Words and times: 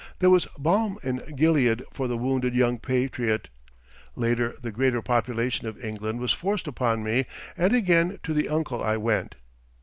There 0.17 0.31
was 0.31 0.47
balm 0.57 0.97
in 1.03 1.17
Gilead 1.35 1.83
for 1.93 2.07
the 2.07 2.17
wounded 2.17 2.55
young 2.55 2.79
patriot. 2.79 3.49
Later 4.15 4.55
the 4.59 4.71
greater 4.71 5.03
population 5.03 5.67
of 5.67 5.77
England 5.85 6.19
was 6.19 6.31
forced 6.31 6.65
upon 6.67 7.03
me, 7.03 7.25
and 7.55 7.71
again 7.75 8.17
to 8.23 8.33
the 8.33 8.49
uncle 8.49 8.81
I 8.83 8.97
went. 8.97 9.35